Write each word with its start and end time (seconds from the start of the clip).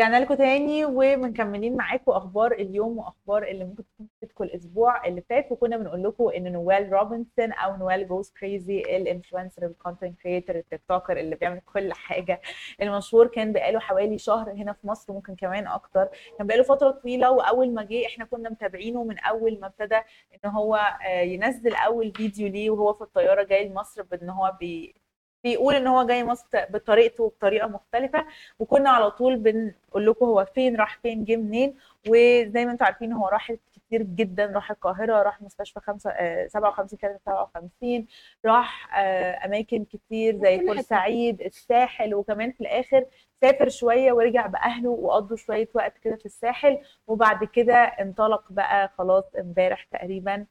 رجعنا 0.00 0.20
لكم 0.20 0.34
تاني 0.34 0.84
ومكملين 0.84 1.76
معاكم 1.76 2.12
أخبار 2.12 2.52
اليوم 2.52 2.98
وأخبار 2.98 3.42
اللي 3.42 3.64
ممكن 3.64 3.84
تكون 3.84 4.08
فاتتكم 4.20 4.44
الأسبوع 4.44 5.06
اللي 5.06 5.22
فات 5.30 5.52
وكنا 5.52 5.76
بنقول 5.76 6.02
لكم 6.02 6.28
إن 6.28 6.52
Noel 6.52 6.92
Robinson 6.92 7.52
أو 7.52 7.76
Noel 7.76 8.08
Goes 8.08 8.30
Crazy 8.30 8.80
ال 8.80 8.88
influencer 8.88 9.66
ال 9.66 9.73
content 9.73 10.20
creator 10.20 10.52
ال 10.52 10.56
TikToker 10.56 11.20
اللي 11.20 11.36
بيعمل 11.36 11.60
كل 11.60 11.92
حاجة 11.92 12.40
المشهور 12.82 13.26
كان 13.26 13.52
بقاله 13.52 13.78
حوالي 13.78 14.18
شهر 14.18 14.52
هنا 14.52 14.72
في 14.72 14.86
مصر 14.86 15.12
ممكن 15.12 15.34
كمان 15.34 15.66
أكتر. 15.66 16.08
كان 16.38 16.46
بقاله 16.46 16.62
فترة 16.62 16.90
طويلة 16.90 17.30
وأول 17.30 17.74
ما 17.74 17.82
جه 17.82 18.06
إحنا 18.06 18.24
كنا 18.24 18.50
متابعينه 18.50 19.04
من 19.04 19.18
أول 19.18 19.58
ما 19.60 19.66
ابتدى 19.66 20.00
إن 20.44 20.50
هو 20.50 20.76
آه، 21.06 21.20
ينزل 21.20 21.74
أول 21.74 22.12
فيديو 22.16 22.48
ليه 22.48 22.70
وهو 22.70 22.92
في 22.94 23.02
الطيارة 23.02 23.42
جاي 23.42 23.68
لمصر 23.68 24.02
بإن 24.02 24.30
هو 24.30 24.56
بي 24.60 24.99
بيقول 25.44 25.74
إن 25.74 25.86
هو 25.86 26.02
جاي 26.06 26.24
مصر 26.24 26.46
بطريقته 26.70 27.24
وبطريقه 27.24 27.68
مختلفة 27.68 28.26
وكنا 28.58 28.90
على 28.90 29.10
طول 29.10 29.36
بنقول 29.36 30.06
لكم 30.06 30.26
هو 30.26 30.44
فين 30.54 30.76
راح 30.76 30.98
فين 31.02 31.24
جه 31.24 31.36
منين 31.36 31.74
وزي 32.08 32.64
ما 32.64 32.72
أنتم 32.72 32.84
عارفين 32.84 33.12
هو 33.12 33.28
راح 33.28 33.52
كتير 33.52 34.02
جدا 34.02 34.46
راح 34.46 34.70
القاهرة 34.70 35.22
راح 35.22 35.42
مستشفى 35.42 35.80
5 35.80 36.10
57 36.48 36.98
كانت 36.98 37.20
57 37.26 38.06
راح 38.44 38.98
آه، 38.98 39.44
أماكن 39.46 39.84
كتير 39.84 40.36
زي. 40.38 40.58
بورسعيد 40.58 41.40
الساحل 41.42 42.14
وكمان 42.14 42.52
في 42.52 42.60
الآخر 42.60 43.04
سافر 43.40 43.68
شوية 43.68 44.12
ورجع 44.12 44.46
بأهله 44.46 44.90
وقضوا 44.90 45.36
شوية 45.36 45.68
وقت 45.74 45.98
كده 45.98 46.16
في 46.16 46.26
الساحل 46.26 46.78
وبعد 47.06 47.44
كده 47.44 47.74
انطلق 47.74 48.44
بقى 48.52 48.88
خلاص 48.98 49.24
امبارح 49.38 49.84
تقريبا 49.84 50.46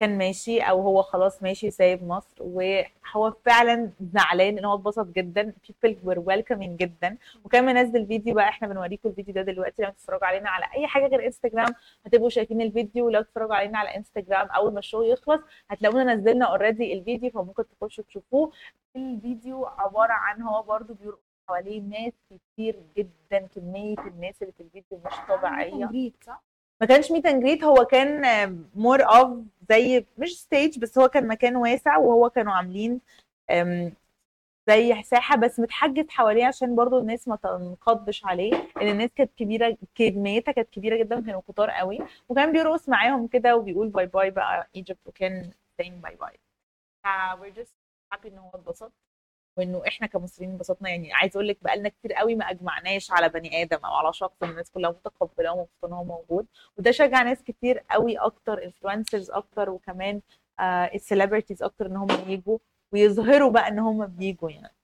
كان 0.00 0.18
ماشي 0.18 0.60
أو 0.60 0.80
هو 0.80 1.02
خلاص 1.02 1.42
ماشي 1.42 1.70
سايب 1.70 2.04
مصر 2.04 2.36
وهو 2.40 3.32
فعلا 3.44 3.90
زعلان 4.00 4.58
إن 4.58 4.64
هو 4.64 4.74
اتبسط 4.74 5.06
جدا. 5.06 5.52
People 5.68 5.94
were 6.06 6.18
welcoming 6.18 6.76
جدا. 6.76 7.16
وكان 7.44 7.64
منزل 7.66 8.06
فيديو 8.06 8.34
بقى 8.34 8.48
إحنا 8.48 8.68
بنوريكم 8.68 9.08
الفيديو 9.08 9.34
ده 9.34 9.42
دلوقتي. 9.42 9.82
لو 9.82 9.90
تتفرجوا 9.90 10.26
علينا 10.26 10.50
على 10.50 10.64
أي 10.76 10.86
حاجة 10.86 11.06
غير 11.06 11.26
انستجرام 11.26 11.74
هتبقوا 12.06 12.28
شايفين 12.28 12.60
الفيديو. 12.60 13.06
ولو 13.06 13.22
تتفرجوا 13.22 13.54
علينا 13.54 13.78
على 13.78 13.96
انستجرام 13.96 14.46
أول 14.46 14.72
ما 14.72 14.78
ال 14.78 14.83
show 14.83 15.02
يخلص 15.02 15.40
هتلاقونا 15.70 16.14
نزلنا 16.14 16.44
already 16.46 16.92
الفيديو 16.92 17.30
فممكن 17.30 17.64
تخشوا 17.80 18.04
تشوفوه. 18.04 18.52
الفيديو 18.96 19.66
عبارة 19.66 20.12
عن 20.12 20.42
هو 20.42 20.62
برضو 20.62 20.94
بيرقص 20.94 21.18
حواليه 21.48 21.80
ناس 21.80 22.12
كتير 22.30 22.76
جدا. 22.96 23.46
كمية 23.54 23.98
الناس 23.98 24.34
اللي 24.42 24.52
في 24.52 24.62
الفيديو 24.62 25.00
مش 25.06 25.14
طبيعية؟ 25.28 26.12
ما 26.80 26.86
كانش 26.86 27.12
meet 27.12 27.26
and 27.26 27.42
greet 27.42 27.64
هو 27.64 27.84
كان 27.84 28.22
more 28.74 29.02
of 29.02 29.38
زي 29.68 30.06
مش 30.18 30.40
stage 30.40 30.78
بس 30.78 30.98
هو 30.98 31.08
كان 31.08 31.28
مكان 31.28 31.56
واسع 31.56 31.96
وهو 31.96 32.30
كانوا 32.30 32.52
عاملين 32.52 33.00
زي 34.68 35.02
ساحة 35.02 35.36
بس 35.36 35.60
متحجز 35.60 36.08
حواليه 36.08 36.46
عشان 36.46 36.76
برضو 36.76 36.98
الناس 36.98 37.28
ما 37.28 37.36
تنقضش 37.36 38.24
عليه 38.24 38.52
لأن 38.76 38.88
الناس 38.88 39.10
كانت 39.14 39.30
كبيرة 39.36 39.76
كميتها 39.94 40.52
كانت 40.52 40.70
كبيرة 40.70 40.96
جدا 40.96 41.20
كانوا 41.20 41.40
كتار 41.48 41.70
قوي. 41.70 41.98
وكان 42.28 42.52
بيرقص 42.52 42.88
معاهم 42.88 43.26
كده 43.26 43.56
وبيقول 43.56 43.88
bye 43.88 44.06
bye 44.06 44.30
بقى 44.30 44.68
Egypt 44.76 45.06
وكان 45.06 45.52
saying 45.82 45.90
bye 46.02 46.16
bye 46.16 46.40
we're 47.40 47.54
just 47.58 47.72
happy 48.14 48.26
إن 48.26 48.38
هو 48.38 48.50
اتبسط. 48.54 48.92
وإنه 49.56 49.82
إحنا 49.88 50.06
كمصريين 50.06 50.50
انبسطنا. 50.50 50.90
يعني 50.90 51.12
عايز 51.12 51.36
أقول 51.36 51.48
لك 51.48 51.58
بقالنا 51.62 51.88
كتير 51.88 52.12
قوي 52.12 52.34
ما 52.34 52.50
أجمعناش 52.50 53.10
على 53.10 53.28
بني 53.28 53.62
آدم 53.62 53.78
أو 53.84 53.94
على 53.94 54.12
شخص 54.12 54.42
الناس 54.42 54.70
كلها 54.70 54.90
متقبلاه 54.90 55.52
ومبسوطة 55.52 55.86
إن 55.86 55.92
هو 55.92 56.04
موجود. 56.04 56.46
وده 56.78 56.90
شجع 56.90 57.22
ناس 57.22 57.42
كتير 57.42 57.78
قوي 57.78 58.18
أكتر 58.18 58.64
influencers 58.64 59.30
أكتر 59.30 59.70
وكمان 59.70 60.20
ال 60.94 61.00
celebrities 61.00 61.62
أكتر 61.62 61.86
إن 61.86 61.96
هم 61.96 62.08
يجوا 62.30 62.58
ويظهروا 62.92 63.50
بقى 63.50 63.68
إن 63.68 63.78
هم 63.78 64.06
بيجوا 64.06 64.50
يعني. 64.50 64.74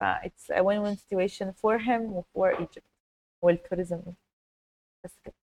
ف 0.00 0.04
it's 0.04 0.54
a 0.56 0.62
win-win 0.62 0.96
situation 0.96 1.52
for 1.52 1.78
him 1.78 2.00
و 2.00 2.22
for 2.22 2.60
Egypt 2.60 2.90
وال 3.42 3.55
tourism 3.55 4.02
بس 5.04 5.18
كده. 5.24 5.34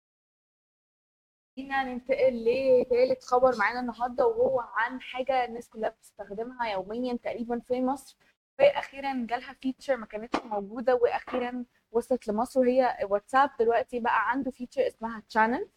خلينا 1.58 1.84
ننتقل 1.84 2.46
لثالث 2.46 3.26
خبر 3.26 3.58
معانا 3.58 3.80
النهارده 3.80 4.28
وهو 4.28 4.60
عن 4.60 5.02
حاجة 5.02 5.46
الناس 5.46 5.70
كلها 5.70 5.90
بتستخدمها 5.90 6.72
يوميا 6.72 7.18
تقريبا 7.24 7.60
في 7.60 7.82
مصر. 7.82 8.18
وأخيرا 8.60 9.26
جالها 9.30 9.54
feature 9.54 9.98
ما 9.98 10.06
كانتش 10.06 10.40
موجودة 10.46 10.96
وأخيرا 10.96 11.66
وصلت 11.92 12.28
لمصر 12.28 12.60
وهي 12.60 12.98
واتساب 13.10 13.50
دلوقتي 13.60 14.00
بقى 14.00 14.30
عنده 14.32 14.52
feature 14.52 14.88
اسمها 14.88 15.20
channel 15.30 15.68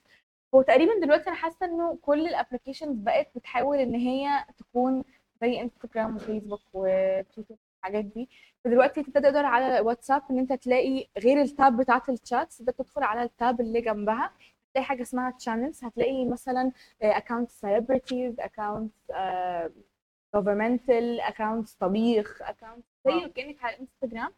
هو 0.55 0.63
تقريبا 0.63 0.93
دلوقتي 1.03 1.27
أنا 1.29 1.37
حاسة 1.37 1.67
إنه 1.67 1.99
كل 2.03 2.27
ال 2.27 2.32
applications 2.32 2.97
بقت 2.97 3.29
بتحاول 3.37 3.79
إن 3.79 3.95
هي 3.95 4.45
تكون 4.59 5.05
زي 5.43 5.61
انستجرام 5.61 6.17
وفيسبوك 6.17 6.61
وتويتر 6.73 7.55
الحاجات 7.79 8.05
دي. 8.05 8.29
فدلوقتي 8.65 9.01
أنت 9.01 9.11
تقدر 9.19 9.45
على 9.45 9.81
واتساب 9.81 10.23
إن 10.31 10.39
أنت 10.39 10.53
تلاقي 10.53 11.07
غير 11.19 11.41
ال 11.43 11.51
tab 11.51 11.77
بتاعت 11.77 12.09
ال 12.09 12.18
chats 12.18 12.63
ده 12.63 12.73
تدخل 12.73 13.03
على 13.03 13.23
ال 13.23 13.32
tab 13.32 13.61
اللي 13.61 13.81
جنبها 13.81 14.31
هتلاقي 14.71 14.85
حاجة 14.85 15.03
اسمها 15.03 15.31
channels 15.31 15.85
هتلاقي 15.85 16.25
مثلا 16.25 16.73
account 17.03 17.51
celebrities 17.51 18.41
account 18.41 18.93
governmental 20.35 21.21
account 21.21 21.69
طبيخ 21.81 22.43
account 22.43 22.85
زي. 23.07 23.29
كانك 23.29 23.65
على 23.65 23.79
انستجرام 23.81 24.33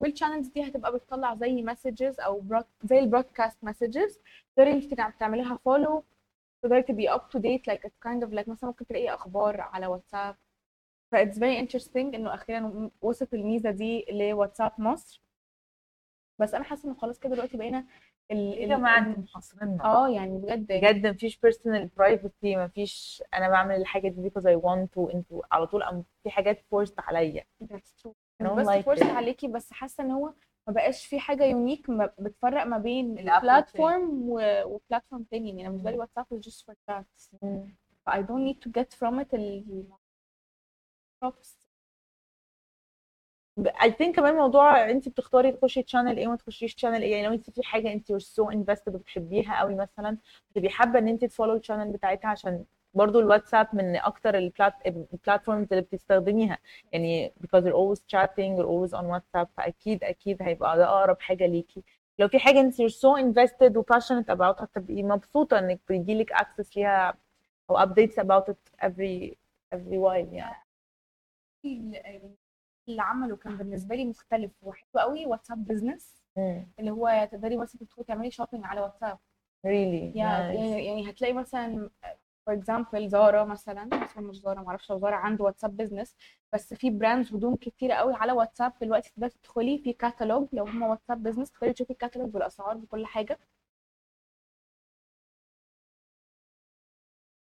وال 0.00 0.10
channels 0.10 0.48
دي 0.48 0.66
هتبقى 0.68 0.92
بتطلع 0.94 1.34
زي 1.34 1.62
messages 1.62 2.20
أو 2.20 2.40
broad 2.40 2.64
زي 2.84 2.98
ال 2.98 3.05
broadcast 3.05 3.64
messages 3.64 4.18
تقدري 4.56 4.72
انت 4.72 4.94
تع- 4.94 5.10
تعملي 5.10 5.42
لها 5.42 5.56
follow 5.56 6.04
تقدري 6.62 6.82
تبقي 6.82 7.08
up 7.14 7.28
to 7.28 7.38
date 7.38 7.66
like 7.68 7.92
kind 8.02 8.22
of 8.24 8.32
like 8.32 8.48
مثلا 8.48 8.70
ممكن 8.70 8.86
تلاقي 8.86 9.14
أخبار 9.14 9.60
على 9.60 9.86
واتساب 9.86 10.36
ف 11.12 11.16
it's 11.16 11.34
very 11.38 11.66
interesting 11.66 11.96
إنه 12.14 12.34
أخيرا 12.34 12.90
وصلت 13.02 13.34
الميزة 13.34 13.70
دي 13.70 14.04
لواتساب 14.10 14.72
مصر. 14.78 15.22
بس 16.38 16.54
أنا 16.54 16.64
حاسة 16.64 16.86
إنه 16.88 16.94
خلاص 16.98 17.18
كده 17.18 17.34
دلوقتي 17.34 17.56
بقينا 17.56 17.86
ال 18.30 18.36
يا 18.38 18.64
ال- 18.64 18.68
جماعة؟ 18.68 19.00
محاصريننا 19.00 19.84
آه 19.84 20.08
يعني 20.08 20.38
بجد 20.38 20.66
بجد 20.72 21.06
مفيش 21.06 21.38
personal 21.40 21.86
privacy 21.96 22.56
مفيش 22.56 23.22
أنا 23.34 23.48
بعمل 23.48 23.74
الحاجة 23.76 24.08
دي 24.08 24.30
because 24.30 24.42
I 24.42 24.56
want 24.62 24.88
to 24.96 25.14
أنتوا 25.14 25.42
على 25.52 25.66
طول 25.66 25.84
أم- 25.84 26.02
في 26.22 26.30
حاجات 26.30 26.60
forced 26.70 27.00
عليا. 27.00 27.44
بس 27.60 27.96
like 28.40 28.80
forced 28.80 29.04
it. 29.12 29.16
عليكي 29.16 29.48
بس 29.48 29.72
حاسة 29.72 30.04
إن 30.04 30.10
هو 30.10 30.32
ما 30.68 30.72
بقاش 30.74 31.06
في 31.06 31.20
حاجة 31.20 31.44
unique 31.44 31.90
ما 31.90 32.10
بتفرق 32.18 32.64
ما 32.64 32.78
بين 32.78 33.18
ال 33.18 33.24
app 33.24 33.42
platform 33.42 34.28
و 34.30 34.40
platform 34.40 35.22
تاني. 35.30 35.48
يعني 35.48 35.60
أنا 35.62 35.68
بالنسبة 35.70 35.90
لي. 35.90 35.98
واتساب 35.98 36.26
is 36.34 36.44
just 36.44 36.64
for 36.64 36.74
chats 36.90 37.36
ف 38.06 38.10
I 38.10 38.18
don't 38.22 38.44
need 38.48 38.58
to 38.66 38.70
get 38.80 38.98
from 38.98 39.20
it 39.24 39.34
ال 39.34 39.84
props. 41.24 41.67
I 43.66 43.88
think 43.90 44.10
كمان 44.16 44.34
موضوع 44.34 44.90
انت 44.90 45.08
بتختاري 45.08 45.52
تخشي 45.52 45.82
channel 45.82 46.16
إيه 46.18 46.26
وما 46.28 46.36
تخشيش 46.36 46.74
channel 46.74 47.02
إيه 47.02 47.12
يعني 47.12 47.26
لو 47.26 47.32
انت 47.32 47.50
في 47.50 47.62
حاجة 47.62 47.92
انت 47.92 48.12
you're 48.12 48.24
so 48.24 48.52
invested 48.54 48.94
وبتحبيها 48.94 49.58
قوي 49.60 49.74
مثلا 49.74 50.16
بتبقي 50.50 50.68
حابة 50.70 50.98
ان 50.98 51.08
انت 51.08 51.24
ت 51.24 51.29
follow 51.29 51.56
ال 51.56 51.60
channel 51.60 51.92
بتاعتها 51.92 52.28
عشان 52.28 52.64
برضو 52.94 53.20
الواتساب 53.20 53.68
من 53.72 53.96
أكتر 53.96 54.34
ال 54.38 54.45
plat 54.45 54.74
ال 54.86 54.94
platforms 54.94 55.66
اللي 55.72 55.82
بتستخدميها. 55.82 56.58
يعني 56.92 57.32
because 57.42 57.62
you're 57.64 57.74
always 57.74 58.00
chatting 58.16 58.56
you're 58.58 58.68
always 58.68 58.92
on 59.00 59.04
WhatsApp 59.04 59.46
فأكيد 59.56 60.04
أكيد 60.04 60.42
هيبقى 60.42 60.76
ده 60.76 60.84
أقرب 60.88 61.20
حاجة 61.20 61.46
ليكي. 61.46 61.82
لو 62.18 62.28
في 62.28 62.38
حاجة 62.38 62.60
انت 62.60 62.74
you're 62.82 62.94
so 62.94 63.20
invested 63.22 63.76
و 63.76 63.82
passionate 63.82 64.26
about 64.36 64.62
هتبقي 64.62 65.02
مبسوطة 65.02 65.58
إنك 65.58 65.80
بيجيلك 65.88 66.32
access 66.32 66.76
ليها 66.76 67.14
أو 67.70 67.78
updates 67.78 68.14
about 68.24 68.44
it 68.52 68.84
every 68.86 69.34
every 69.74 69.98
while 69.98 70.32
يعني. 70.34 70.64
اللي 72.88 73.02
عمله 73.02 73.36
كان 73.36 73.56
بالنسبة 73.56 73.94
لي 73.94 74.04
مختلف 74.04 74.52
وحلو 74.62 75.00
قوي. 75.00 75.26
واتساب 75.26 75.64
Business. 75.64 76.22
اللي 76.78 76.90
هو 76.90 77.28
تقدري 77.32 77.56
مثلا 77.56 77.80
تدخلي 77.80 78.04
تعملي 78.04 78.30
shopping 78.30 78.64
على 78.64 78.80
واتساب 78.80 79.18
really? 79.66 80.16
يعني 80.16 80.58
nice. 80.58 80.86
يعني 80.86 81.10
هتلاقي 81.10 81.32
مثلا 81.32 81.90
for 82.46 82.54
example 82.54 83.08
زارا 83.08 83.44
مثلا 83.44 83.84
مثلا 84.02 84.22
مش 84.22 84.36
زارا 84.36 84.62
معرفش 84.62 84.90
لو 84.90 84.98
زارا 84.98 85.16
عنده 85.16 85.44
واتساب 85.44 85.76
Business 85.76 86.16
بس 86.52 86.74
في 86.74 86.90
brands 86.90 87.34
هدوم 87.34 87.56
كتيره 87.56 87.94
قوي 87.94 88.14
على 88.14 88.32
واتساب 88.32 88.72
دلوقتي 88.80 89.10
تقدري 89.10 89.30
تدخلي 89.30 89.78
في 89.78 89.92
كاتالوج 89.92 90.48
لو 90.52 90.64
هم 90.64 90.82
واتساب 90.82 91.22
Business 91.22 91.50
تقدري 91.52 91.72
تشوفي 91.72 91.92
الكاتالوج 91.92 92.30
بالأسعار 92.30 92.76
بكل 92.76 93.06
حاجة. 93.06 93.38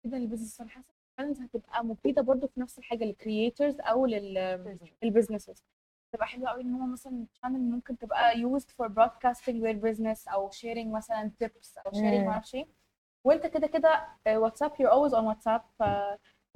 كده 0.04 0.18
ال 0.18 0.23
business 0.23 0.62
أنا 0.62 0.70
حاسه 0.70 1.01
ال 1.22 1.25
brands 1.25 1.42
هتبقى 1.42 1.86
مفيدة 1.86 2.22
برضو 2.22 2.48
في 2.48 2.60
نفس 2.60 2.80
الحاجة 2.80 3.04
لل 3.04 3.18
creators 3.18 3.76
أو 3.80 4.06
لل 4.06 4.32
businesses 4.32 5.64
تبقى 6.14 6.28
حلوة 6.28 6.50
قوي 6.50 6.62
إن 6.62 6.74
هو 6.74 6.86
مثلا 6.88 7.26
channel 7.38 7.50
ممكن 7.60 7.98
تبقى 7.98 8.34
used 8.34 8.66
for 8.82 8.88
broadcasting 8.90 9.56
their 9.64 9.76
business 9.86 10.34
أو 10.34 10.50
sharing 10.52 10.88
مثلا 10.88 11.32
tips 11.44 11.78
أو 11.86 11.92
sharing 11.92 12.20
مم. 12.20 12.26
معرفش 12.26 12.56
إيه. 12.56 12.68
وأنت 13.24 13.46
كده 13.48 13.68
كده 13.68 14.08
واتساب 14.28 14.72
you're 14.72 14.92
always 14.92 15.14
on 15.16 15.24
واتساب 15.24 15.62
ف 15.80 15.84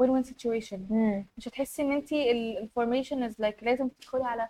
win 0.02 0.08
win 0.08 0.28
situation. 0.30 0.80
مم. 0.92 1.26
مش 1.38 1.48
هتحسي 1.48 1.82
إن 1.82 1.92
انت 1.92 2.12
ال 2.12 2.21
information 2.21 3.24
از 3.24 3.42
like 3.42 3.64
لازم 3.64 3.88
تدخلي 3.90 4.24
على 4.24 4.50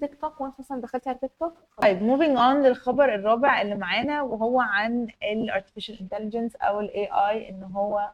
تيك 0.00 0.20
توك 0.20 0.40
وأنت 0.40 0.54
مثلا 0.60 0.80
دخلتي 0.80 1.08
على 1.08 1.18
تيك 1.18 1.30
توك 1.40 1.54
طيب 1.82 1.98
moving 1.98 2.38
on 2.38 2.66
للخبر 2.66 3.14
الرابع 3.14 3.62
اللي 3.62 3.74
معانا 3.74 4.22
وهو 4.22 4.60
عن 4.60 5.06
ال 5.22 5.50
artificial 5.52 5.94
intelligence 5.98 6.62
أو 6.62 6.80
ال 6.80 6.90
AI 6.90 7.48
إن 7.50 7.62
هو 7.62 8.12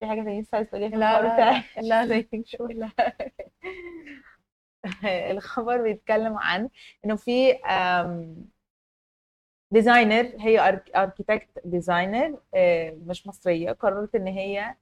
في 0.00 0.06
حاجة 0.06 0.22
تانية 0.22 0.40
لسه 0.40 0.56
عايز 0.56 0.68
تقوليها 0.68 0.88
لا 0.88 1.22
لا 1.22 1.62
لا 1.82 2.06
لا 2.06 2.24
sure. 2.46 2.60
لا. 2.74 2.90
الخبر 5.30 5.82
بيتكلم 5.82 6.38
عن 6.38 6.68
إنه 7.04 7.16
في 7.16 7.52
designer 9.70 10.32
هي 10.40 10.80
architect 10.96 11.48
designer 11.64 12.38
مش 13.06 13.26
مصرية 13.26 13.72
قررت 13.72 14.14
إن 14.14 14.26
هي 14.26 14.74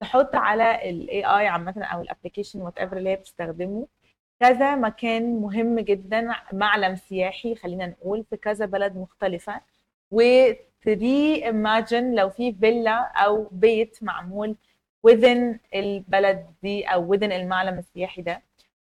تحط 0.00 0.34
على 0.36 0.90
ال 0.90 1.24
AI 1.24 1.46
عامة 1.48 1.82
أو 1.84 2.02
ال 2.02 2.62
application 2.62 2.78
whatever 2.78 2.96
اللي 2.96 3.10
هي 3.10 3.16
بتستخدمه 3.16 3.88
كذا 4.40 4.76
مكان 4.76 5.40
مهم 5.40 5.80
جدا 5.80 6.34
معلم 6.52 6.96
سياحي 6.96 7.54
خلينا 7.54 7.86
نقول 7.86 8.24
في 8.30 8.36
كذا 8.36 8.66
بلد 8.66 8.96
مختلفة 8.96 9.60
و 10.10 10.22
3 10.84 11.40
imagine 11.50 12.14
لو 12.18 12.30
في 12.30 12.52
فيلا 12.52 12.92
أو 13.24 13.48
بيت 13.52 13.98
معمول 14.02 14.56
within 15.08 15.58
البلد 15.74 16.46
دي 16.62 16.84
أو 16.84 17.16
within 17.16 17.22
المعلم 17.32 17.78
السياحي 17.78 18.22
ده. 18.22 18.42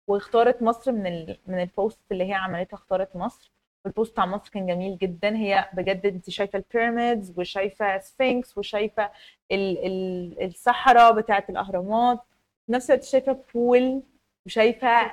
واختارت 0.09 0.63
مصر 0.63 0.93
من 0.93 1.07
ال 1.07 1.39
من 1.47 1.61
ال 1.63 1.70
post 1.70 2.01
اللي 2.13 2.25
هي 2.29 2.35
عملتها 2.35 2.77
اختارت 2.77 3.17
مصر. 3.17 3.53
وال 3.85 3.94
post 3.94 4.13
بتاع 4.13 4.27
مصر 4.27 4.51
كان 4.51 4.67
جميل 4.67 4.99
جدا. 4.99 5.37
هي 5.37 5.69
بجد 5.73 6.07
انت 6.07 6.31
شايفة 6.31 6.57
ال 6.59 6.67
pyramids 6.67 7.35
وشايفة 7.39 7.99
Sphinx 7.99 8.59
وشايفة 8.59 9.11
ال 9.53 9.87
ال 9.87 10.45
الصحراء 10.47 11.13
بتاعة 11.13 11.45
الأهرامات. 11.51 12.19
في 12.67 12.73
نفس 12.73 12.91
الوقت 12.91 13.05
شايفة 13.05 13.39
pool 13.55 14.03
وشايفة 14.47 15.13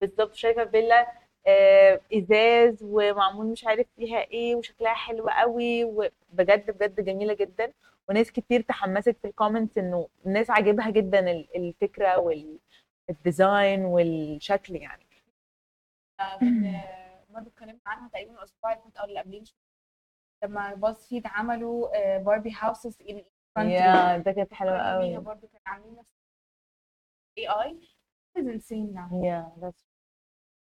بالظبط 0.00 0.34
شايفة 0.34 0.64
فيلا. 0.64 1.06
إزاز 2.12 2.78
ومعمول 2.82 3.46
مش 3.46 3.64
عارف 3.66 3.86
فيها 3.96 4.18
إيه 4.20 4.54
وشكلها 4.54 4.94
حلو 4.94 5.28
قوي 5.28 5.84
وبجد 5.84 6.70
بجد 6.70 7.04
جميلة 7.04 7.34
جدا. 7.34 7.72
وناس 8.08 8.32
كتير 8.32 8.60
تحمست 8.60 9.16
في 9.22 9.26
ال 9.26 9.32
comments 9.32 9.78
إنه 9.78 10.08
الناس 10.26 10.50
عاجبها 10.50 10.90
جدا 10.90 11.30
ال- 11.30 11.56
الفكرة 11.56 12.18
وال 13.08 13.27
design 13.27 13.84
والشكل 13.84 14.76
يعني. 14.76 15.06
برضه 17.30 17.48
اتكلمنا 17.48 17.80
عنها 17.86 18.08
تقريبا 18.08 18.32
الأسبوع 18.32 18.72
اللي 18.72 18.82
فات 18.84 18.96
أو 18.96 19.04
اللي 19.04 19.20
قبليه 19.20 19.42
لما 20.44 20.74
BuzzFeed 20.74 21.22
عملوا 21.26 22.18
Barbie 22.18 22.52
houses 22.58 22.98
and 23.58 23.70
yeah 23.70 24.16
ده 24.18 24.32
كانت 24.32 24.54
حلوة 24.54 24.78
قوي. 24.78 25.18
برضه 25.18 25.48
كانوا 25.48 25.60
عاملين 25.66 25.96
نفس 25.96 26.08
AI 27.38 27.80
is 28.38 28.42
insane 28.42 28.94
now. 28.94 29.24
Yeah 29.24 29.52
that's 29.60 29.89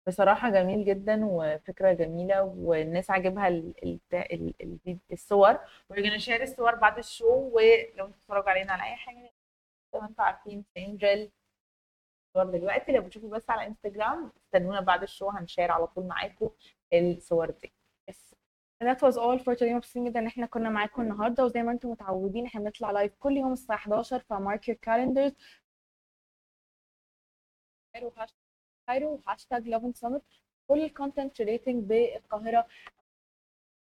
بصراحة 0.06 0.50
جميل 0.50 0.84
جدا 0.84 1.20
وفكرة 1.24 1.92
جميلة 1.92 2.42
والناس 2.42 3.10
عاجبها 3.10 3.48
ال- 3.48 3.74
ال- 3.84 4.00
ال- 4.12 4.54
ال- 4.86 4.98
الصور. 5.12 5.54
We're 5.92 5.96
gonna 5.96 6.20
share 6.26 6.40
الصور 6.42 6.74
بعد 6.74 6.98
ال 6.98 7.04
show 7.04 7.26
ولو 7.34 7.66
أنتوا 7.90 8.06
بتتفرجوا 8.06 8.50
علينا 8.50 8.72
على 8.72 8.82
أي 8.82 8.96
حاجة 8.96 9.32
زي 9.94 10.00
ما 10.00 10.06
أنتوا 10.08 10.24
عارفين 10.24 10.64
انجل 10.76 11.30
صور 12.34 12.44
دلوقتي. 12.44 12.92
لو 12.92 13.02
بتشوفوا 13.02 13.30
بس 13.30 13.50
على 13.50 13.66
انستجرام 13.66 14.32
استنونا 14.46 14.80
بعد 14.80 15.02
ال 15.02 15.07
show 15.07 15.28
هنشير 15.30 15.70
على 15.72 15.86
طول 15.86 16.04
معاكم 16.06 16.50
الصور 16.94 17.50
دي. 17.50 17.72
And 18.82 18.86
that 18.86 18.98
was 19.00 19.14
all 19.16 19.38
for 19.44 19.54
today. 19.58 19.62
مبسوطين 19.72 20.04
جدا 20.10 20.20
إن 20.20 20.26
إحنا 20.26 20.46
كنا 20.46 20.70
معاكم 20.70 21.02
النهارده. 21.02 21.44
وزي 21.44 21.62
ما 21.62 21.72
أنتم 21.72 21.90
متعودين 21.90 22.46
إحنا 22.46 22.60
بنطلع 22.60 22.90
live 22.90 23.12
كل 23.18 23.36
يوم 23.36 23.52
الساعة 23.52 23.76
11 23.76 24.18
ف 24.20 24.30
mark 24.30 24.68
your 24.68 24.76
calendars 24.82 25.32
Cairo 28.90 29.20
و 29.26 29.31
hashtag 29.32 29.68
love 29.68 29.84
and 29.84 29.96
submit 29.96 30.22
كل 30.68 30.84
ال 30.84 30.91
content 30.91 31.40
related 31.42 31.84
بالقاهرة. 31.84 32.66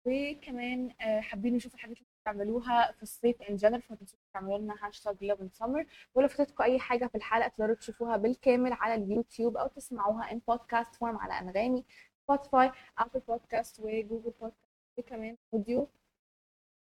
وكمان 0.06 0.92
آه، 1.02 1.20
حابين 1.22 1.56
نشوف 1.56 1.74
الحاجات 1.76 1.98
اللي 1.98 2.08
بتعملوها 2.22 2.92
في 2.92 3.04
الصيف 3.04 3.42
in 3.42 3.56
general 3.56 3.82
فما 3.82 3.98
تنسوش 3.98 4.20
تعملوا 4.34 4.58
لنا 4.58 4.76
hashtag 4.82 5.24
love 5.24 5.40
summer 5.54 5.86
ولو 6.16 6.28
فاتتكم 6.28 6.64
أي 6.64 6.80
حاجة 6.80 7.08
في 7.08 7.16
الحلقة 7.16 7.48
تقدروا 7.48 7.76
تشوفوها 7.76 8.18
بالكامل 8.18 8.74
على 8.74 8.96
اليوتيوب 9.04 9.58
أو 9.58 9.68
تسمعوها 9.68 10.32
in 10.32 10.42
podcast 10.48 10.96
form 10.96 11.18
على 11.18 11.34
أنغامي 11.34 11.86
Spotify 12.24 12.72
Apple 12.98 13.20
Podcast 13.20 13.80
و 13.80 13.87
Google 13.87 14.32
Podcast 14.40 14.58
وكمان 14.98 15.38
audio 15.54 15.88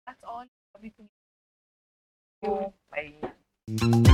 That's 0.07 0.23
all. 0.23 0.45
Love 0.73 0.85
you. 0.85 1.09
Bye. 2.91 4.08